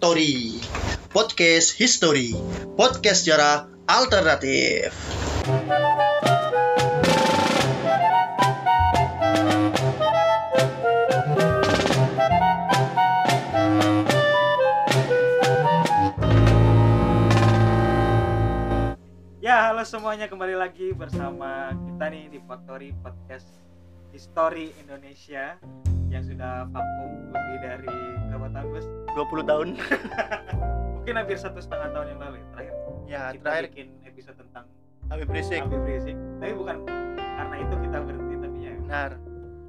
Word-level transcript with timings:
Factory 0.00 0.56
Podcast 1.12 1.76
History. 1.76 2.32
Podcast 2.72 3.28
sejarah 3.28 3.68
alternatif. 3.84 4.96
Ya, 19.44 19.68
halo 19.68 19.84
semuanya. 19.84 20.32
Kembali 20.32 20.56
lagi 20.56 20.96
bersama 20.96 21.76
kita 21.76 22.08
nih 22.08 22.32
di 22.32 22.40
Factory 22.48 22.96
Podcast 23.04 23.52
History 24.16 24.72
Indonesia 24.80 25.60
yang 26.10 26.26
sudah 26.26 26.66
vakum 26.74 27.10
lebih 27.30 27.58
dari 27.62 27.96
berapa 28.28 28.46
tahun, 28.50 28.68
Bos? 28.74 28.86
20 29.14 29.50
tahun 29.50 29.68
Mungkin 31.00 31.14
hampir 31.16 31.38
satu 31.38 31.58
setengah 31.62 31.88
tahun 31.94 32.06
yang 32.12 32.20
lalu 32.20 32.36
ya, 32.36 32.46
terakhir 32.52 32.74
ya 33.06 33.22
kita 33.32 33.46
terakhir 33.46 33.64
bikin 33.72 33.88
episode 34.04 34.36
tentang 34.36 34.64
Habib 35.08 35.28
Rizik 35.30 35.62
Habib 35.64 35.82
Rizik. 35.86 36.16
Tapi 36.42 36.52
bukan 36.54 36.76
karena 37.16 37.56
itu 37.62 37.74
kita 37.88 37.98
berhenti, 38.04 38.34
tapi 38.36 38.58
ya 38.60 38.72
benar 38.84 39.10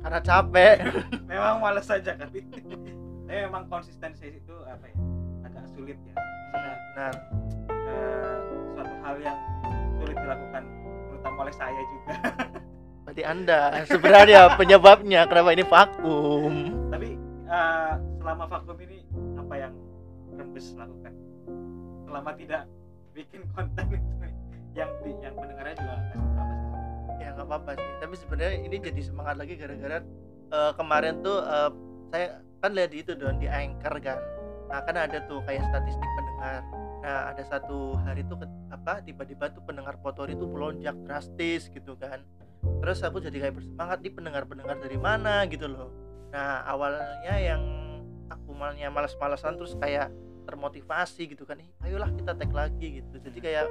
karena 0.02 0.20
capek 0.20 0.76
memang 1.30 1.62
males 1.62 1.86
saja 1.86 2.18
kan. 2.18 2.28
Tapi 3.32 3.48
memang 3.48 3.64
konsistensi 3.72 4.28
itu 4.28 4.56
apa 4.68 4.92
ya? 4.92 4.98
Agak 5.48 5.66
sulit 5.72 5.96
ya. 6.04 6.14
Maksudnya 6.18 6.74
benar 6.92 7.14
eh, 7.72 8.36
suatu 8.76 8.96
hal 9.08 9.16
yang 9.24 9.40
sulit 10.02 10.18
dilakukan 10.20 10.64
terutama 11.08 11.38
oleh 11.48 11.56
saya 11.56 11.82
juga. 11.96 12.14
Berarti 13.12 13.28
anda 13.28 13.76
sebenarnya 13.92 14.56
penyebabnya 14.56 15.28
kenapa 15.28 15.52
ini 15.52 15.68
vakum. 15.68 16.54
Tapi 16.88 17.10
eh, 17.44 17.94
selama 18.24 18.44
vakum 18.48 18.80
ini 18.80 19.04
apa 19.36 19.54
yang 19.60 19.74
rembes 20.40 20.72
lakukan? 20.80 21.12
Selama 22.08 22.32
tidak 22.40 22.64
bikin 23.12 23.44
konten 23.52 23.86
itu 24.00 24.14
yang 24.72 24.88
di, 25.04 25.12
yang 25.20 25.36
pendengarnya 25.36 25.76
juga 25.76 25.92
apa 25.92 26.04
sih? 26.08 26.20
Ya 27.20 27.28
nggak 27.36 27.48
apa-apa 27.52 27.72
sih. 27.76 27.92
Tapi 28.00 28.16
sebenarnya 28.16 28.58
ini 28.64 28.76
jadi 28.80 29.02
semangat 29.04 29.36
lagi 29.36 29.54
gara-gara 29.60 30.00
eh, 30.56 30.72
kemarin 30.80 31.20
tuh 31.20 31.44
eh, 31.44 31.70
saya 32.16 32.28
kan 32.64 32.72
lihat 32.72 32.96
di 32.96 32.98
itu 33.04 33.12
dong 33.20 33.44
di 33.44 33.52
anchor 33.52 33.92
kan. 34.00 34.24
Nah 34.72 34.80
kan 34.88 34.96
ada 34.96 35.20
tuh 35.28 35.44
kayak 35.44 35.68
statistik 35.68 36.10
pendengar. 36.16 36.64
Nah 37.04 37.36
ada 37.36 37.44
satu 37.44 38.00
hari 38.08 38.24
tuh 38.24 38.40
apa 38.72 39.04
tiba-tiba 39.04 39.52
tuh 39.52 39.60
pendengar 39.68 40.00
potori 40.00 40.32
tuh 40.32 40.48
melonjak 40.48 40.96
drastis 41.04 41.68
gitu 41.68 42.00
kan 42.00 42.24
terus 42.82 43.02
aku 43.02 43.22
jadi 43.22 43.48
kayak 43.48 43.56
bersemangat 43.62 43.98
nih 44.02 44.14
pendengar-pendengar 44.14 44.78
dari 44.82 44.98
mana? 44.98 45.46
Gitu 45.50 45.66
loh. 45.70 45.90
Nah 46.32 46.64
awalnya 46.66 47.36
yang 47.38 47.62
aku 48.32 48.56
malnya 48.56 48.88
malas-malasan 48.88 49.60
terus 49.60 49.76
kayak 49.76 50.10
termotivasi 50.48 51.32
gitu 51.32 51.46
kan 51.46 51.62
"Ih, 51.62 51.70
ayolah 51.86 52.10
kita 52.16 52.34
tag 52.34 52.52
lagi 52.52 53.04
gitu. 53.04 53.16
Jadi 53.22 53.40
kayak 53.40 53.66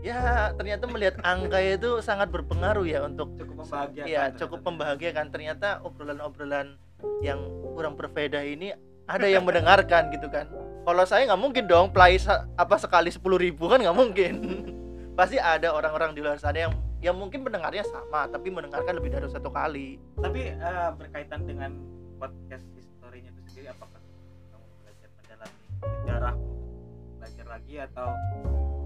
ya 0.00 0.50
ternyata 0.56 0.88
melihat 0.88 1.16
angka 1.24 1.60
itu 1.60 2.00
sangat 2.00 2.32
berpengaruh 2.32 2.86
ya 2.88 3.04
untuk 3.04 3.36
cukup 3.36 3.64
membahagiakan 3.64 4.08
ya 4.08 4.22
cukup 4.36 4.60
membahagiakan. 4.64 5.26
Ternyata 5.32 5.80
obrolan-obrolan 5.84 6.76
yang 7.24 7.40
kurang 7.72 7.96
berbeda 7.96 8.44
ini 8.44 8.76
ada 9.08 9.26
yang 9.26 9.42
mendengarkan 9.46 10.12
gitu 10.12 10.28
kan. 10.28 10.46
Kalau 10.80 11.04
saya 11.04 11.28
nggak 11.28 11.40
mungkin 11.40 11.64
dong 11.68 11.92
play 11.92 12.16
apa 12.56 12.76
sekali 12.80 13.12
sepuluh 13.12 13.36
ribu 13.36 13.68
kan 13.68 13.80
nggak 13.80 13.96
mungkin. 13.96 14.32
Pasti 15.18 15.36
ada 15.36 15.74
orang-orang 15.74 16.16
di 16.16 16.24
luar 16.24 16.40
sana 16.40 16.68
yang 16.68 16.74
yang 17.00 17.16
mungkin 17.16 17.40
mendengarnya 17.40 17.80
sama 17.88 18.28
tapi 18.28 18.52
mendengarkan 18.52 18.92
lebih 19.00 19.16
dari 19.16 19.28
satu 19.32 19.48
kali. 19.48 19.96
Tapi 20.20 20.52
eh, 20.52 20.90
berkaitan 21.00 21.48
dengan 21.48 21.80
podcast 22.20 22.64
historinya 22.76 23.32
itu 23.32 23.40
sendiri 23.48 23.72
apakah 23.72 24.00
kamu 24.52 24.66
belajar 24.84 25.08
mendalami 25.16 25.60
sejarah 25.80 26.34
belajar 27.16 27.46
lagi 27.48 27.74
atau 27.80 28.08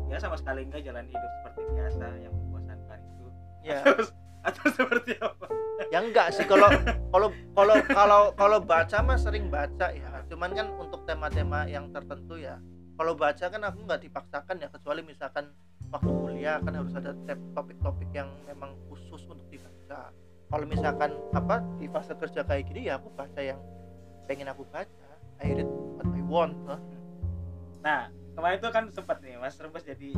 ya 0.06 0.16
sama 0.22 0.36
sekali 0.38 0.62
enggak 0.62 0.82
jalan 0.86 1.06
hidup 1.10 1.30
seperti 1.42 1.60
biasa 1.74 2.04
yang 2.22 2.32
membosankan 2.32 2.98
itu? 3.02 3.26
Ya. 3.66 3.80
Atau, 3.90 4.06
atau 4.44 4.66
seperti 4.76 5.12
apa? 5.24 5.46
Ya 5.88 5.98
enggak 6.04 6.36
sih 6.36 6.44
kalau 6.46 6.68
kalau 7.10 7.28
kalau 7.56 7.76
kalau 7.88 8.22
kalau 8.36 8.58
baca 8.62 8.98
mah 9.02 9.18
sering 9.18 9.50
baca 9.50 9.90
ya. 9.90 10.22
Cuman 10.30 10.52
kan 10.52 10.68
untuk 10.76 11.02
tema-tema 11.08 11.66
yang 11.66 11.90
tertentu 11.90 12.38
ya. 12.38 12.60
Kalau 12.94 13.16
baca 13.18 13.50
kan 13.50 13.62
aku 13.64 13.78
nggak 13.88 14.04
dipaksakan 14.06 14.62
ya 14.62 14.68
kecuali 14.70 15.02
misalkan 15.02 15.50
waktu 15.94 16.10
kuliah 16.10 16.58
kan 16.58 16.74
harus 16.74 16.90
ada 16.98 17.14
topik-topik 17.54 18.10
yang 18.10 18.26
memang 18.50 18.74
khusus 18.90 19.22
untuk 19.30 19.46
dibaca 19.46 20.10
kalau 20.50 20.66
misalkan 20.66 21.14
apa 21.30 21.62
di 21.78 21.86
fase 21.86 22.18
kerja 22.18 22.42
kayak 22.42 22.66
gini 22.66 22.90
ya 22.90 22.98
aku 22.98 23.14
baca 23.14 23.38
yang 23.38 23.62
pengen 24.26 24.50
aku 24.50 24.66
baca 24.74 25.06
I 25.38 25.54
read 25.54 25.70
what 25.70 26.06
I 26.10 26.22
want 26.26 26.58
huh? 26.66 26.82
Nah, 27.84 28.08
kemarin 28.32 28.56
itu 28.56 28.68
kan 28.72 28.84
sempat 28.88 29.20
nih 29.20 29.36
Mas 29.36 29.60
Rebus 29.60 29.84
jadi 29.84 30.16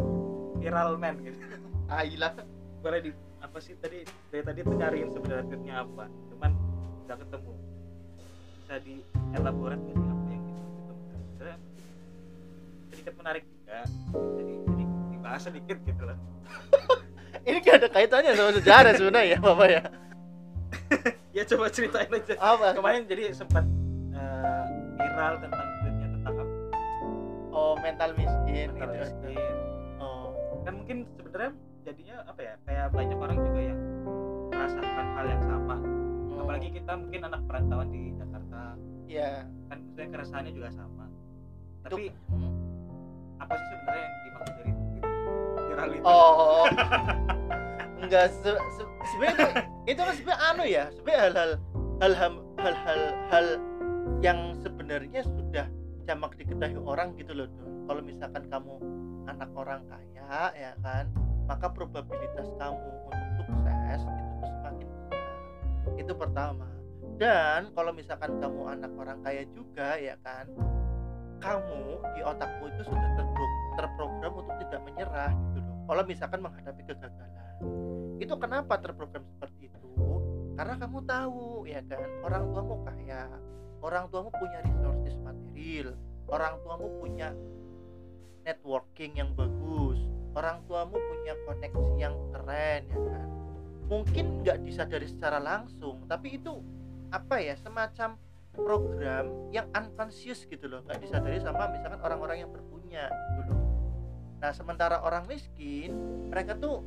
viral 0.62 1.02
man 1.02 1.18
gitu. 1.18 1.42
Ayolah 1.90 2.32
Boleh 2.78 3.02
di 3.02 3.10
apa 3.42 3.58
sih 3.58 3.74
tadi 3.82 4.06
dari 4.30 4.42
tadi 4.46 4.62
tuh 4.62 4.78
nyariin 4.78 5.10
sebenarnya 5.10 5.44
tweetnya 5.50 5.74
apa, 5.82 6.06
cuman 6.30 6.54
nggak 7.10 7.18
ketemu. 7.26 7.52
Bisa 8.62 8.74
di 8.86 8.94
elaborat 9.34 9.82
nggak 9.82 9.98
sih 9.98 10.06
apa 10.06 10.26
yang 10.30 10.42
itu 10.46 10.62
ditemukan? 10.62 11.18
Sebenarnya 11.26 11.56
sedikit 12.94 13.14
menarik 13.18 13.44
juga. 13.50 13.78
Jadi 14.14 14.54
dibahas 15.26 15.42
sedikit 15.42 15.74
gitu 15.82 16.02
loh. 16.06 16.18
ini 17.50 17.58
gak 17.58 17.82
ada 17.82 17.88
kaitannya 17.90 18.30
sama 18.32 18.54
sejarah 18.54 18.92
sebenarnya 18.94 19.26
ya 19.26 19.38
bapak 19.42 19.68
ya 19.68 19.82
Ya 21.36 21.42
coba 21.44 21.66
ceritain 21.68 22.08
aja. 22.08 22.32
apa 22.38 22.72
Kemarin 22.72 23.04
jadi 23.04 23.28
sempat 23.28 23.66
eh, 24.14 24.62
viral 24.96 25.34
tentang 25.36 25.66
tweetnya 25.76 26.08
tentang 26.08 26.32
apa? 26.32 26.44
oh 27.50 27.74
mental 27.76 28.10
miskin 28.14 28.70
Mental 28.70 28.88
gitu 28.88 29.02
miskin. 29.02 29.54
oh 29.98 30.30
kan 30.62 30.72
mungkin 30.76 30.96
sebenarnya 31.12 31.50
jadinya 31.82 32.16
apa 32.24 32.40
ya 32.40 32.54
kayak 32.62 32.86
banyak 32.88 33.18
orang 33.18 33.36
juga 33.42 33.60
yang 33.66 33.80
merasakan 34.48 35.06
hal 35.12 35.26
yang 35.26 35.42
sama 35.44 35.76
oh. 36.30 36.38
apalagi 36.40 36.68
kita 36.70 36.92
mungkin 36.94 37.20
anak 37.26 37.40
perantauan 37.44 37.88
di 37.90 38.02
Jakarta 38.14 38.60
ya 39.04 39.30
kan 39.66 39.76
maksudnya 39.82 40.08
keresahannya 40.08 40.52
juga 40.52 40.68
sama 40.70 41.04
tapi 41.82 42.14
Hmm. 42.26 42.54
apa 43.36 43.52
sih 43.54 43.66
sebenarnya 43.68 44.02
yang 44.02 44.14
dimaksud 44.24 44.54
dari 44.56 44.72
itu 45.94 46.04
Oh, 46.04 46.66
enggak 48.02 48.30
se- 48.30 48.62
se- 48.76 48.90
sebenarnya 49.14 49.34
itu, 49.34 49.46
itu 49.94 50.00
kan 50.00 50.14
sebenarnya 50.14 50.42
anu 50.50 50.64
ya, 50.64 50.84
sebenarnya 50.94 51.22
hal-hal 51.26 51.50
hal-hal 52.00 52.32
hal-hal 52.60 53.00
hal 53.30 53.46
yang 54.20 54.38
sebenarnya 54.60 55.20
sudah 55.24 55.66
jamak 56.06 56.32
diketahui 56.38 56.78
orang 56.82 57.14
gitu 57.18 57.34
loh. 57.34 57.48
Kalau 57.86 58.02
misalkan 58.02 58.44
kamu 58.46 58.74
anak 59.26 59.50
orang 59.54 59.82
kaya 59.86 60.50
ya 60.54 60.72
kan, 60.82 61.10
maka 61.46 61.66
probabilitas 61.70 62.46
kamu 62.58 62.78
untuk 63.06 63.46
sukses 63.46 64.00
itu 64.02 64.30
tuh 64.40 64.48
semakin 64.50 64.86
besar. 64.86 65.34
Itu 65.98 66.12
pertama. 66.14 66.66
Dan 67.16 67.72
kalau 67.72 67.90
misalkan 67.90 68.36
kamu 68.38 68.60
anak 68.76 68.92
orang 68.98 69.18
kaya 69.24 69.42
juga 69.56 69.96
ya 69.96 70.14
kan, 70.20 70.46
kamu 71.40 71.82
di 72.12 72.20
otakmu 72.22 72.64
itu 72.70 72.82
sudah 72.86 73.10
terpro- 73.16 73.56
terprogram 73.76 74.32
untuk 74.36 74.54
tidak 74.66 74.80
menyerah 74.84 75.32
gitu. 75.54 75.65
Kalau 75.86 76.02
misalkan 76.02 76.42
menghadapi 76.42 76.82
kegagalan, 76.82 77.46
itu 78.18 78.34
kenapa 78.34 78.74
terprogram 78.82 79.22
seperti 79.22 79.70
itu? 79.70 79.78
Karena 80.58 80.74
kamu 80.82 80.98
tahu 81.06 81.68
ya 81.68 81.80
kan, 81.86 82.10
orang 82.26 82.42
tuamu 82.50 82.76
kaya, 82.82 83.30
orang 83.84 84.04
tuamu 84.10 84.34
punya 84.34 84.58
resources 84.66 85.14
material, 85.22 85.94
orang 86.26 86.58
tuamu 86.66 86.88
punya 86.98 87.30
networking 88.42 89.14
yang 89.14 89.30
bagus, 89.38 90.00
orang 90.34 90.58
tuamu 90.66 90.98
punya 90.98 91.34
koneksi 91.46 91.92
yang 92.00 92.14
keren 92.34 92.82
ya 92.90 92.98
kan. 92.98 93.28
Mungkin 93.86 94.42
nggak 94.42 94.66
disadari 94.66 95.06
secara 95.06 95.38
langsung, 95.38 96.02
tapi 96.10 96.40
itu 96.42 96.58
apa 97.14 97.38
ya 97.38 97.54
semacam 97.54 98.18
program 98.56 99.52
yang 99.54 99.70
unconscious 99.70 100.42
gitu 100.50 100.66
loh. 100.66 100.82
Nggak 100.82 100.98
disadari 100.98 101.38
sama 101.38 101.70
misalkan 101.70 102.02
orang-orang 102.02 102.42
yang 102.42 102.50
berpunya 102.50 103.06
gitu 103.38 103.54
loh 103.54 103.65
nah 104.46 104.54
sementara 104.54 105.02
orang 105.02 105.26
miskin 105.26 105.90
mereka 106.30 106.54
tuh 106.54 106.86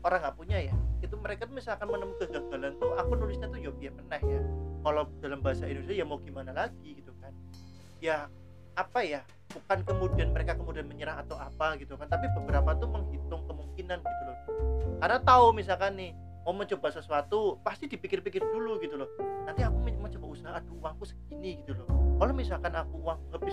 orang 0.00 0.24
nggak 0.24 0.36
punya 0.40 0.64
ya. 0.64 0.72
Itu 1.04 1.20
mereka 1.20 1.44
tuh 1.44 1.60
misalkan 1.60 1.92
menemukan 1.92 2.24
kegagalan 2.24 2.72
tuh 2.80 2.96
aku 2.96 3.20
nulisnya 3.20 3.52
tuh 3.52 3.60
ya 3.60 3.68
meneh 3.92 4.22
ya. 4.24 4.40
Kalau 4.80 5.04
dalam 5.20 5.44
bahasa 5.44 5.68
Indonesia 5.68 5.92
ya 5.92 6.08
mau 6.08 6.16
gimana 6.24 6.56
lagi? 6.56 6.96
gitu 6.96 7.12
kan. 7.20 7.36
Ya 8.00 8.32
apa 8.80 9.04
ya 9.04 9.20
bukan 9.52 9.84
kemudian 9.84 10.32
mereka 10.32 10.56
kemudian 10.56 10.88
menyerah 10.88 11.20
atau 11.20 11.36
apa 11.36 11.76
gitu 11.76 12.00
kan 12.00 12.08
tapi 12.08 12.32
beberapa 12.32 12.72
tuh 12.80 12.88
menghitung 12.88 13.44
kemungkinan 13.44 14.00
gitu 14.00 14.22
loh. 14.24 14.38
Karena 15.04 15.20
tahu 15.20 15.52
misalkan 15.52 16.00
nih 16.00 16.16
mau 16.48 16.56
mencoba 16.56 16.88
sesuatu 16.88 17.60
pasti 17.60 17.92
dipikir-pikir 17.92 18.40
dulu 18.40 18.80
gitu 18.80 18.96
loh. 18.96 19.08
Nanti 19.44 19.60
aku 19.60 19.84
men- 19.84 20.00
mencoba 20.00 20.32
usaha 20.32 20.56
aduh 20.56 20.80
uangku 20.80 21.04
segini 21.04 21.60
gitu 21.60 21.76
loh. 21.76 21.92
Kalau 22.16 22.32
misalkan 22.32 22.72
aku 22.72 23.04
uang 23.04 23.20
habis 23.36 23.52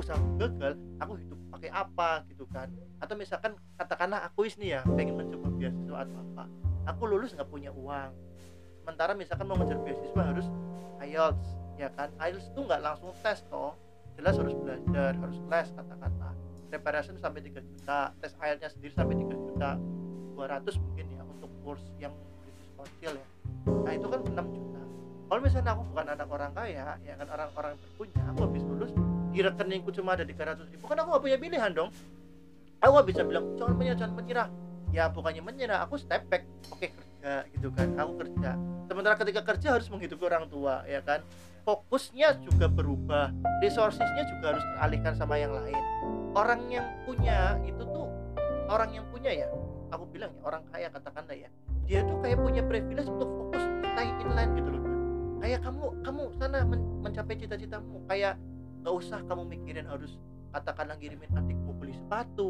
usaha 0.00 0.16
gagal 0.40 0.72
aku 1.04 1.20
hidup 1.20 1.37
pakai 1.58 1.74
apa 1.74 2.22
gitu 2.30 2.46
kan. 2.54 2.70
Atau 3.02 3.18
misalkan 3.18 3.58
katakanlah 3.74 4.22
aku 4.22 4.46
nih 4.46 4.78
ya 4.78 4.80
pengen 4.86 5.18
mencoba 5.18 5.50
beasiswa 5.58 5.98
atau 6.06 6.16
apa. 6.22 6.44
Aku 6.94 7.02
lulus 7.10 7.34
nggak 7.34 7.50
punya 7.50 7.74
uang. 7.74 8.14
Sementara 8.86 9.12
misalkan 9.18 9.50
mau 9.50 9.58
mengejar 9.58 9.82
beasiswa 9.82 10.22
harus 10.22 10.46
IELTS 11.02 11.46
ya 11.76 11.90
kan? 11.98 12.14
IELTS 12.22 12.54
itu 12.54 12.60
nggak 12.62 12.78
langsung 12.78 13.10
tes 13.26 13.42
toh. 13.50 13.74
Jelas 14.14 14.38
harus 14.38 14.54
belajar 14.54 15.18
harus 15.18 15.38
les 15.50 15.68
kata-kata. 15.74 16.30
Preparation 16.70 17.18
sampai 17.18 17.42
3 17.42 17.58
juta 17.58 18.14
tes 18.22 18.32
IELTS-nya 18.38 18.70
sendiri 18.70 18.94
sampai 18.94 19.18
3 19.18 19.34
juta. 19.34 19.70
200 20.38 20.78
mungkin 20.78 21.06
ya 21.10 21.22
untuk 21.26 21.50
course 21.66 21.82
yang 21.98 22.14
British 22.46 22.70
Council 22.78 23.12
ya. 23.18 23.26
Nah 23.66 23.92
itu 23.98 24.06
kan 24.06 24.20
6 24.22 24.54
juta. 24.54 24.82
Kalau 25.28 25.40
misalnya 25.42 25.70
aku 25.74 25.82
bukan 25.90 26.06
anak 26.06 26.28
orang 26.30 26.52
kaya 26.54 26.86
ya 27.02 27.14
kan 27.18 27.26
orang-orang 27.28 27.74
berpunya 27.82 28.22
aku 28.30 28.46
habis 28.46 28.62
lulus 28.64 28.92
di 29.38 29.46
rekeningku 29.46 29.94
cuma 29.94 30.18
ada 30.18 30.26
300 30.26 30.66
ribu. 30.74 30.90
Kan 30.90 30.98
aku 30.98 31.14
gak 31.14 31.22
punya 31.22 31.38
pilihan 31.38 31.70
dong. 31.70 31.94
Aku 32.82 32.90
gak 32.98 33.06
bisa 33.06 33.22
bilang 33.22 33.54
jangan 33.54 33.78
menyerah 33.78 33.98
jangan 34.02 34.14
menyerah. 34.18 34.48
Ya 34.90 35.06
bukannya 35.06 35.42
menyerah 35.46 35.78
aku 35.86 35.94
step 35.94 36.26
back. 36.26 36.42
Oke 36.74 36.90
kerja 36.90 37.46
gitu 37.54 37.70
kan. 37.70 37.94
Aku 37.94 38.18
kerja. 38.18 38.58
Sementara 38.90 39.14
ketika 39.14 39.46
kerja 39.46 39.78
harus 39.78 39.86
menghidupi 39.86 40.26
orang 40.26 40.50
tua 40.50 40.82
ya 40.90 40.98
kan. 41.06 41.22
Fokusnya 41.62 42.42
juga 42.42 42.66
berubah. 42.66 43.30
Resourcesnya 43.62 44.26
juga 44.26 44.58
harus 44.58 44.64
teralihkan 44.74 45.14
sama 45.14 45.38
yang 45.38 45.54
lain. 45.54 45.78
Orang 46.34 46.66
yang 46.66 46.86
punya 47.06 47.62
itu 47.62 47.82
tuh 47.86 48.10
orang 48.66 48.90
yang 48.90 49.06
punya 49.14 49.30
ya 49.30 49.46
aku 49.88 50.04
bilang 50.12 50.28
ya 50.36 50.42
orang 50.44 50.60
kaya 50.68 50.92
katakanlah 50.92 51.32
ya 51.32 51.48
dia 51.88 52.04
tuh 52.04 52.20
kayak 52.20 52.36
punya 52.36 52.60
privilege 52.68 53.08
untuk 53.08 53.24
fokus 53.32 53.64
stay 53.64 54.12
inline 54.20 54.52
gitu 54.60 54.68
loh 54.76 54.84
kayak 55.40 55.64
kamu 55.64 55.88
kamu 56.04 56.22
sana 56.36 56.68
men 56.68 56.88
mencapai 57.08 57.34
cita-citamu. 57.38 58.04
Kayak 58.06 58.36
gak 58.82 58.94
usah 58.94 59.20
kamu 59.26 59.42
mikirin 59.58 59.86
harus 59.86 60.16
katakanlah 60.54 60.96
ngirimin 60.96 61.28
adikmu 61.36 61.76
beli 61.76 61.92
sepatu 61.92 62.48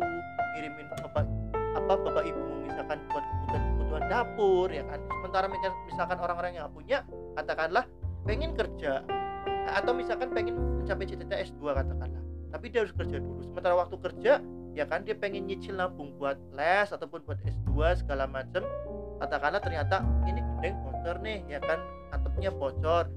ngirimin 0.54 0.86
bapak 1.02 1.26
apa 1.74 1.92
bapak 1.98 2.24
ibumu 2.24 2.64
misalkan 2.64 2.98
buat 3.10 3.24
kebutuhan 3.24 3.62
kebutuhan 3.88 4.04
dapur 4.12 4.68
ya 4.68 4.84
kan? 4.84 5.00
Sementara 5.08 5.46
misalkan 5.88 6.18
orang-orang 6.20 6.50
yang 6.54 6.62
gak 6.68 6.74
punya 6.76 6.98
katakanlah 7.40 7.84
pengen 8.28 8.52
kerja 8.52 9.00
atau 9.68 9.92
misalkan 9.96 10.28
pengen 10.32 10.56
mencapai 10.80 11.08
cita-cita 11.08 11.36
S2 11.40 11.62
katakanlah. 11.72 12.22
Tapi 12.48 12.64
dia 12.72 12.84
harus 12.84 12.92
kerja 12.96 13.16
dulu. 13.20 13.40
Sementara 13.44 13.74
waktu 13.76 13.96
kerja 13.96 14.32
ya 14.76 14.84
kan 14.84 15.02
dia 15.02 15.16
pengen 15.16 15.48
nyicil 15.48 15.74
nabung 15.74 16.14
buat 16.20 16.36
les 16.52 16.88
ataupun 16.92 17.24
buat 17.24 17.40
S2 17.44 18.04
segala 18.04 18.28
macam 18.28 18.62
katakanlah 19.18 19.60
ternyata 19.60 20.04
ini 20.28 20.40
gendeng 20.40 20.76
bocor 20.84 21.16
nih 21.24 21.38
ya 21.48 21.60
kan? 21.64 21.80
Atapnya 22.12 22.52
bocor. 22.52 23.08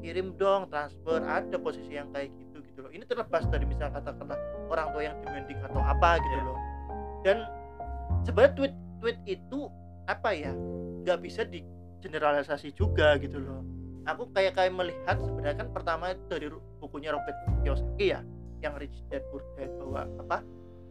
Kirim 0.00 0.32
dong 0.40 0.72
transfer 0.72 1.20
ada 1.20 1.60
posisi 1.60 1.92
yang 1.92 2.08
kayak 2.12 2.32
gitu 2.32 2.49
gitu 2.70 2.86
loh. 2.86 2.90
Ini 2.94 3.04
terlepas 3.04 3.42
dari 3.50 3.66
misalnya 3.66 3.98
katakanlah 4.00 4.38
orang 4.70 4.86
tua 4.94 5.02
yang 5.02 5.16
demanding 5.26 5.58
atau 5.66 5.80
apa 5.82 6.22
gitu 6.22 6.36
Yeah. 6.38 6.46
loh. 6.46 6.58
Dan 7.20 7.36
sebenarnya 8.24 8.54
tweet 8.56 8.74
tweet 9.02 9.18
itu 9.26 9.58
apa 10.08 10.30
ya 10.32 10.52
nggak 11.04 11.18
bisa 11.20 11.42
di 11.44 11.60
generalisasi 12.00 12.72
juga 12.72 13.18
gitu 13.20 13.42
loh. 13.42 13.60
Aku 14.08 14.32
kayak 14.32 14.56
kayak 14.56 14.72
melihat 14.72 15.20
sebenarnya 15.20 15.60
kan 15.60 15.68
pertama 15.76 16.16
dari 16.32 16.48
bukunya 16.80 17.12
Robert 17.12 17.36
Kiyosaki 17.60 18.16
ya 18.16 18.24
yang 18.64 18.76
Rich 18.80 19.04
Dad 19.12 19.24
Poor 19.28 19.44
Dad 19.56 19.68
bahwa 19.76 20.02
apa 20.20 20.38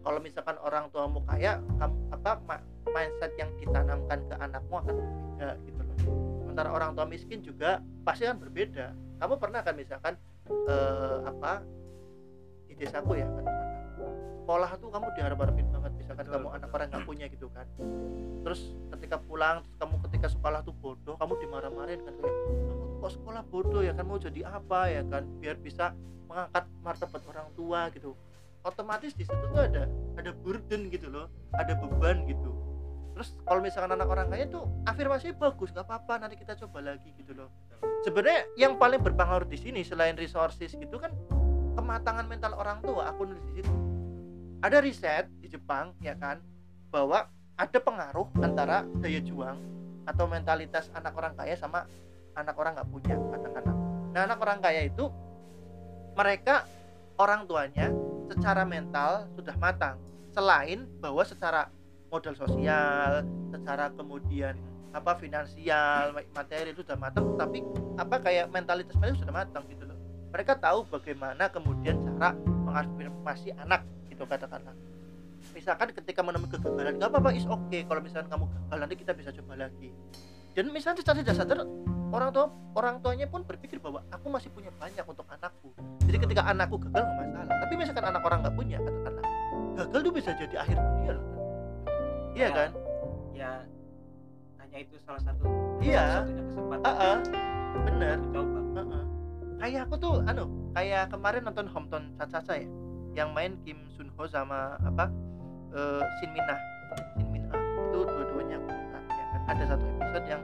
kalau 0.06 0.20
misalkan 0.22 0.56
orang 0.62 0.88
tuamu 0.94 1.22
kaya 1.28 1.60
kamu 1.82 1.98
apa 2.14 2.62
mindset 2.90 3.34
yang 3.38 3.50
ditanamkan 3.58 4.20
ke 4.26 4.36
anakmu 4.38 4.76
akan 4.82 4.96
berbeda 4.96 5.50
gitu 5.66 5.82
loh. 5.82 5.98
Sementara 6.46 6.70
orang 6.72 6.94
tua 6.98 7.06
miskin 7.10 7.42
juga 7.42 7.82
pasti 8.06 8.26
kan 8.26 8.38
berbeda. 8.38 8.94
Kamu 9.20 9.36
pernah 9.38 9.62
kan 9.62 9.76
misalkan 9.76 10.16
eh, 10.50 11.18
apa 11.26 11.64
di 12.70 12.74
desaku 12.78 13.18
ya 13.18 13.28
katakanlah 13.30 13.70
sekolah 14.50 14.72
tuh 14.82 14.90
kamu 14.90 15.08
diharap-harapin 15.14 15.68
banget 15.70 15.92
misalkan 15.94 16.26
Betul, 16.26 16.34
kamu 16.42 16.48
anak 16.58 16.70
orang 16.74 16.88
nggak 16.90 17.06
punya 17.06 17.26
gitu 17.30 17.54
kan. 17.54 17.70
Terus 18.42 18.74
ketika 18.98 19.22
pulang 19.22 19.62
terus 19.62 19.78
kamu 19.78 19.96
ketika 20.10 20.28
sekolah 20.34 20.60
tuh 20.66 20.74
bodoh 20.74 21.14
kamu 21.22 21.38
dimarah-marahin 21.38 22.02
kan 22.02 22.18
kayak 22.18 22.34
kamu 22.34 22.58
tuh 22.66 22.90
kok 22.98 23.12
sekolah 23.14 23.42
bodoh 23.46 23.82
ya 23.86 23.94
kan 23.94 24.10
mau 24.10 24.18
jadi 24.18 24.42
apa 24.50 24.90
ya 24.90 25.06
kan? 25.06 25.22
Biar 25.38 25.54
bisa 25.62 25.94
mengangkat 26.26 26.66
martabat 26.82 27.22
orang 27.30 27.48
tua 27.54 27.94
gitu. 27.94 28.18
Otomatis 28.66 29.14
di 29.14 29.22
situ 29.22 29.46
tuh 29.54 29.62
ada 29.62 29.86
ada 30.18 30.32
burden 30.34 30.90
gitu 30.90 31.14
loh 31.14 31.30
ada 31.54 31.78
beban 31.78 32.26
gitu 32.26 32.50
terus 33.20 33.36
kalau 33.44 33.60
misalkan 33.60 33.92
anak 34.00 34.08
orang 34.08 34.32
kaya 34.32 34.48
tuh 34.48 34.64
afirmasi 34.88 35.36
bagus 35.36 35.76
nggak 35.76 35.84
apa-apa 35.84 36.24
nanti 36.24 36.40
kita 36.40 36.56
coba 36.56 36.96
lagi 36.96 37.12
gitu 37.20 37.36
loh. 37.36 37.52
Sebenarnya 38.08 38.48
yang 38.56 38.80
paling 38.80 39.04
berpengaruh 39.04 39.44
di 39.44 39.60
sini 39.60 39.84
selain 39.84 40.16
resources 40.16 40.72
gitu 40.72 40.96
kan 40.96 41.12
kematangan 41.76 42.24
mental 42.32 42.56
orang 42.56 42.80
tua 42.80 43.12
aku 43.12 43.28
nulis 43.28 43.44
di 43.52 43.60
situ. 43.60 43.76
Ada 44.64 44.80
riset 44.80 45.28
di 45.44 45.52
Jepang 45.52 45.92
ya 46.00 46.16
kan 46.16 46.40
bahwa 46.96 47.28
ada 47.60 47.78
pengaruh 47.84 48.32
antara 48.40 48.88
daya 49.04 49.20
juang 49.20 49.60
atau 50.08 50.24
mentalitas 50.24 50.88
anak 50.96 51.12
orang 51.12 51.36
kaya 51.36 51.60
sama 51.60 51.92
anak 52.40 52.56
orang 52.56 52.72
nggak 52.80 52.88
punya 52.88 53.20
katakanlah. 53.20 53.76
Nah 54.16 54.22
anak 54.32 54.40
orang 54.40 54.64
kaya 54.64 54.88
itu 54.88 55.12
mereka 56.16 56.64
orang 57.20 57.44
tuanya 57.44 57.92
secara 58.32 58.64
mental 58.64 59.28
sudah 59.36 59.60
matang 59.60 60.00
selain 60.32 60.88
bahwa 61.04 61.28
secara 61.28 61.68
modal 62.10 62.36
sosial 62.36 63.24
secara 63.54 63.94
kemudian 63.94 64.58
apa 64.90 65.14
finansial 65.22 66.18
materi 66.34 66.74
itu 66.74 66.82
sudah 66.82 66.98
matang 66.98 67.38
tapi 67.38 67.62
apa 68.02 68.18
kayak 68.18 68.50
mentalitas 68.50 68.98
mereka 68.98 69.22
sudah 69.22 69.36
matang 69.46 69.64
gitu 69.70 69.86
loh. 69.86 69.98
Mereka 70.34 70.58
tahu 70.58 70.86
bagaimana 70.90 71.50
kemudian 71.50 72.02
cara 72.02 72.34
mengafirmasi 72.66 73.54
anak 73.62 73.86
gitu 74.10 74.26
katakanlah. 74.26 74.74
Misalkan 75.54 75.94
ketika 75.94 76.26
menemui 76.26 76.50
kegagalan 76.50 76.98
nggak 76.98 77.10
apa-apa 77.10 77.30
is 77.38 77.46
oke 77.46 77.78
kalau 77.86 78.02
misalkan 78.02 78.30
kamu 78.34 78.46
gagal 78.50 78.78
nanti 78.82 78.96
kita 78.98 79.12
bisa 79.14 79.30
coba 79.30 79.70
lagi. 79.70 79.90
Dan 80.58 80.74
misalnya 80.74 81.06
secara 81.06 81.22
tidak 81.22 81.38
sadar 81.38 81.62
orang 82.10 82.30
tua 82.34 82.50
orang 82.74 82.98
tuanya 83.06 83.30
pun 83.30 83.46
berpikir 83.46 83.78
bahwa 83.78 84.02
aku 84.10 84.28
masih 84.34 84.50
punya 84.50 84.74
banyak 84.82 85.06
untuk 85.06 85.30
anakku. 85.30 85.70
Jadi 86.10 86.18
ketika 86.18 86.50
anakku 86.50 86.82
gagal 86.82 87.06
nggak 87.06 87.18
masalah. 87.30 87.56
Tapi 87.62 87.74
misalkan 87.78 88.06
anak 88.10 88.22
orang 88.26 88.42
nggak 88.42 88.56
punya 88.58 88.78
katakanlah 88.82 89.26
gagal 89.80 90.00
tuh 90.04 90.14
bisa 90.14 90.30
jadi 90.36 90.56
akhir 90.60 90.76
dunia 90.76 91.12
loh 91.16 91.29
iya 92.34 92.46
Ya. 92.46 92.50
kan 92.52 92.70
ya 93.34 93.52
hanya 94.58 94.78
itu 94.80 94.96
salah 95.02 95.22
satu 95.22 95.44
Iya. 95.80 96.04
satunya 96.22 96.44
kesempatan 96.46 96.84
Ah, 96.86 96.96
ah. 97.00 97.18
bener 97.84 98.18
coba 98.30 98.60
Heeh. 98.76 99.04
Kayak 99.60 99.82
aku 99.86 99.96
tuh 99.98 100.14
anu, 100.24 100.44
kayak 100.72 101.04
kemarin 101.10 101.42
nonton 101.44 101.68
Hometown 101.68 102.04
Cha-Cha 102.16 102.56
ya, 102.56 102.68
yang 103.14 103.34
main 103.34 103.60
Kim 103.62 103.76
Sun 103.92 104.08
Ho 104.16 104.24
sama 104.24 104.80
apa 104.80 105.12
eh 105.72 106.02
Shin 106.18 106.32
Min 106.32 106.46
Ah. 106.46 106.60
Shin 107.14 107.28
Min 107.28 107.44
Ah 107.50 107.60
itu 107.60 108.00
dua-duanya 108.00 108.56
aku 108.58 108.70
suka 108.72 109.00
ya 109.06 109.24
kan. 109.28 109.42
Ada 109.50 109.64
satu 109.76 109.86
episode 110.00 110.28
yang 110.28 110.42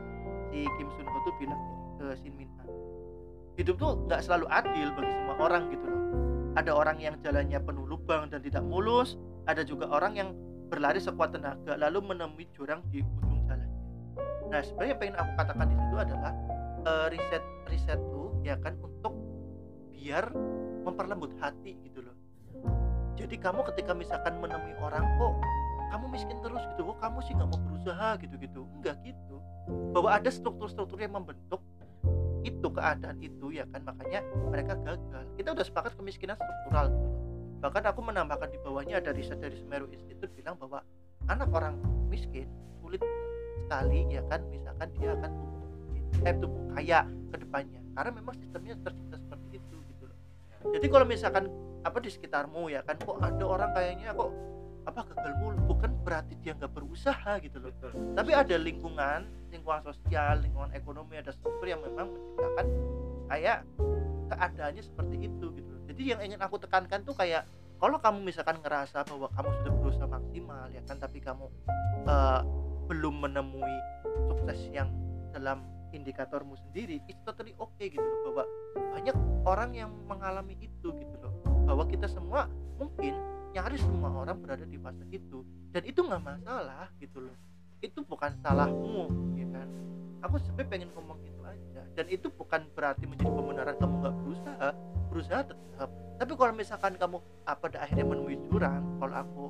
si 0.49 0.59
Kim 0.75 0.89
Sun 0.91 1.07
Ho 1.07 1.17
tuh 1.21 1.33
bilang 1.39 1.61
ke 1.95 2.05
Shin 2.19 2.33
Min 2.35 2.49
Ah. 2.59 2.67
Hidup 3.55 3.75
tuh 3.77 3.91
nggak 4.03 4.19
selalu 4.19 4.45
adil 4.51 4.87
bagi 4.91 5.11
semua 5.13 5.35
orang 5.39 5.63
gitu 5.71 5.85
loh. 5.87 6.01
Ada 6.55 6.71
orang 6.71 6.97
yang 6.99 7.15
jalannya 7.19 7.59
penuh 7.61 7.85
lubang 7.85 8.27
dan 8.27 8.39
tidak 8.39 8.63
mulus, 8.63 9.15
ada 9.45 9.63
juga 9.63 9.87
orang 9.87 10.13
yang 10.15 10.29
berlari 10.67 10.99
sekuat 10.99 11.37
tenaga 11.37 11.77
lalu 11.77 12.13
menemui 12.13 12.45
jurang 12.53 12.81
di 12.89 13.01
ujung 13.01 13.45
jalannya. 13.45 13.81
Nah, 14.49 14.61
sebenarnya 14.61 14.91
yang 14.97 15.01
pengen 15.01 15.15
aku 15.17 15.31
katakan 15.37 15.67
di 15.69 15.75
situ 15.77 15.95
adalah 15.97 16.33
eh, 16.85 17.07
riset 17.13 17.43
riset 17.69 17.99
tuh 18.13 18.29
ya 18.45 18.55
kan 18.61 18.77
untuk 18.81 19.13
biar 19.93 20.29
memperlembut 20.85 21.33
hati 21.41 21.77
gitu 21.81 22.05
loh. 22.05 22.17
Jadi 23.15 23.41
kamu 23.41 23.65
ketika 23.73 23.95
misalkan 23.95 24.37
menemui 24.37 24.75
orang 24.77 25.05
kok 25.17 25.33
kamu 25.89 26.05
miskin 26.13 26.37
terus 26.43 26.61
gitu? 26.75 26.93
Kok 26.93 26.99
kamu 27.01 27.17
sih 27.25 27.33
nggak 27.33 27.49
mau 27.49 27.61
berusaha? 27.61 28.09
gitu 28.21 28.35
gitu 28.41 28.61
enggak 28.81 28.97
gitu. 29.05 29.37
Bahwa 29.93 30.13
ada 30.13 30.29
struktur-struktur 30.29 30.97
yang 31.01 31.13
membentuk 31.13 31.61
itu 32.45 32.67
keadaan 32.69 33.17
itu 33.21 33.49
ya 33.53 33.65
kan. 33.69 33.81
Makanya 33.81 34.21
mereka 34.49 34.77
gagal. 34.77 35.25
Kita 35.37 35.57
udah 35.57 35.65
sepakat 35.65 35.97
kemiskinan 35.97 36.37
struktural 36.37 36.93
gitu 36.93 37.14
bahkan 37.65 37.81
aku 37.89 38.05
menambahkan 38.05 38.53
di 38.53 38.61
bawahnya 38.61 39.01
ada 39.01 39.09
riset 39.09 39.41
dari 39.41 39.57
Semeru 39.57 39.89
Institute 39.89 40.29
bilang 40.37 40.53
bahwa 40.61 40.85
anak 41.25 41.49
orang 41.49 41.81
miskin 42.05 42.45
sulit 42.77 43.01
sekali 43.65 44.05
ya 44.13 44.21
kan? 44.29 44.45
Misalkan 44.53 44.87
dia 44.93 45.17
akan 45.17 45.31
tumbuh 45.33 45.65
eh 46.29 46.35
tumbuh 46.37 46.63
kaya 46.77 47.09
ke 47.33 47.35
depannya. 47.41 47.81
Karena 47.97 48.11
memang 48.13 48.37
sistemnya 48.37 48.77
tercipta 48.85 49.17
seperti 49.17 49.57
itu 49.57 49.75
gitu 49.81 50.03
loh. 50.05 50.17
Jadi 50.77 50.85
kalau 50.93 51.05
misalkan 51.09 51.49
apa 51.81 51.97
di 51.97 52.09
sekitarmu 52.13 52.69
ya 52.69 52.85
kan? 52.85 53.01
Kok 53.01 53.17
ada 53.17 53.43
orang 53.49 53.69
kayaknya 53.73 54.13
kok 54.13 54.29
apa 54.85 54.99
gagal 55.09 55.33
mulu? 55.41 55.57
Bukan 55.65 55.91
berarti 56.05 56.37
dia 56.45 56.53
nggak 56.53 56.69
berusaha 56.69 57.41
gitu 57.41 57.57
loh. 57.57 57.73
Betul. 57.73 57.91
Tapi 58.13 58.31
ada 58.37 58.55
lingkungan 58.61 59.25
lingkungan 59.49 59.81
sosial 59.89 60.45
lingkungan 60.45 60.69
ekonomi 60.77 61.17
ada 61.17 61.33
struktur 61.33 61.65
yang 61.65 61.81
memang 61.81 62.13
menciptakan 62.13 62.65
kayak 63.33 63.57
keadaannya 64.29 64.83
seperti 64.85 65.15
itu 65.25 65.45
gitu 65.57 65.71
loh. 65.73 65.74
Jadi 65.85 66.01
yang 66.15 66.21
ingin 66.25 66.41
aku 66.41 66.57
tekankan 66.61 67.05
tuh 67.05 67.13
kayak 67.17 67.45
kalau 67.77 67.99
kamu 67.99 68.23
misalkan 68.23 68.57
ngerasa 68.63 69.03
bahwa 69.05 69.27
kamu 69.35 69.49
sudah 69.61 69.73
berusaha 69.77 70.07
maksimal 70.07 70.65
ya 70.71 70.81
kan 70.87 70.97
tapi 70.97 71.19
kamu 71.21 71.45
eh, 72.07 72.41
belum 72.85 73.25
menemui 73.25 73.77
sukses 74.29 74.59
yang 74.69 74.89
dalam 75.33 75.65
indikatormu 75.95 76.59
sendiri 76.69 76.99
itu 77.07 77.19
totally 77.23 77.55
oke 77.55 77.79
gitu 77.79 77.99
loh 77.99 78.19
bahwa 78.31 78.43
banyak 78.95 79.15
orang 79.47 79.71
yang 79.75 79.91
mengalami 80.07 80.55
itu 80.59 80.91
gitu 80.91 81.15
loh. 81.23 81.33
Bahwa 81.65 81.87
kita 81.87 82.11
semua 82.11 82.51
mungkin 82.75 83.15
nyaris 83.55 83.79
semua 83.79 84.11
orang 84.11 84.37
berada 84.43 84.67
di 84.67 84.75
fase 84.75 85.07
itu 85.07 85.47
dan 85.71 85.87
itu 85.87 86.03
nggak 86.03 86.21
masalah 86.21 86.91
gitu 86.99 87.23
loh. 87.23 87.35
Itu 87.79 88.03
bukan 88.03 88.35
salahmu 88.43 89.07
ya 89.39 89.47
kan. 89.55 89.67
Aku 90.27 90.35
sebenarnya 90.43 90.69
pengen 90.71 90.89
ngomong 90.93 91.19
itu 91.23 91.34
dan 91.95 92.05
itu 92.11 92.27
bukan 92.27 92.67
berarti 92.75 93.07
menjadi 93.07 93.31
pembenaran 93.31 93.75
kamu 93.79 93.95
nggak 94.03 94.15
berusaha 94.19 94.67
berusaha 95.07 95.41
tetap 95.47 95.89
tapi 96.19 96.31
kalau 96.35 96.53
misalkan 96.55 96.93
kamu 96.99 97.17
ah, 97.47 97.55
pada 97.55 97.77
akhirnya 97.87 98.05
menemui 98.07 98.37
jurang 98.51 98.83
kalau 98.99 99.15
aku 99.15 99.43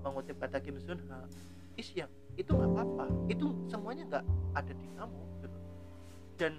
mengutip 0.00 0.36
kata 0.40 0.60
Kim 0.60 0.80
Sun 0.80 1.00
Ha 1.08 1.28
is 1.76 1.88
yang 1.92 2.10
itu 2.40 2.50
nggak 2.50 2.70
apa-apa 2.72 3.04
itu 3.28 3.46
semuanya 3.68 4.02
nggak 4.08 4.24
ada 4.56 4.72
di 4.72 4.88
kamu 4.96 5.20
gitu. 5.44 5.58
dan 6.40 6.52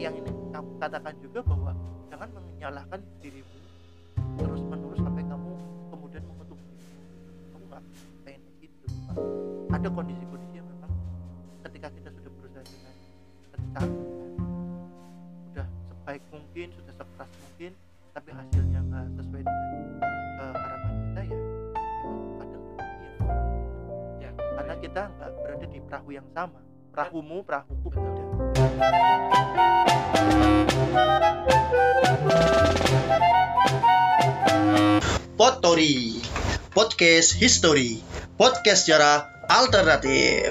yang 0.00 0.14
ini 0.16 0.30
kamu 0.50 0.68
katakan 0.80 1.14
juga 1.20 1.40
bahwa 1.44 1.72
jangan 2.08 2.28
menyalahkan 2.32 3.00
dirimu 3.20 3.56
terus 4.40 4.62
menerus 4.64 5.00
sampai 5.00 5.24
kamu 5.28 5.52
kemudian 5.92 6.22
mengetuk 6.24 6.58
dirimu. 6.60 6.96
kamu 7.52 7.64
nggak 7.68 7.82
pengen 8.24 8.42
gitu 8.64 8.86
ada 9.68 9.88
kondisi-kondisi 9.92 10.31
sebaik 16.02 16.26
mungkin 16.34 16.66
sudah 16.74 16.94
sekeras 16.98 17.30
mungkin 17.30 17.72
tapi 18.10 18.30
hasilnya 18.34 18.80
nggak 18.90 19.06
sesuai 19.22 19.42
dengan 19.46 19.70
eh, 20.42 20.54
harapan 20.58 20.92
kita 20.98 21.20
ya 21.22 21.38
memang 22.02 22.34
kadang 22.42 22.64
demikian. 22.66 23.14
Ya 24.18 24.30
karena 24.34 24.74
kita 24.82 25.02
nggak 25.14 25.30
berada 25.38 25.66
di 25.70 25.78
perahu 25.78 26.10
yang 26.10 26.26
sama 26.34 26.58
perahumu 26.90 27.38
perahuku 27.46 27.86
beda 27.94 28.24
Potori 35.38 36.18
Podcast 36.74 37.38
History 37.38 38.02
Podcast 38.34 38.90
sejarah 38.90 39.46
alternatif 39.46 40.50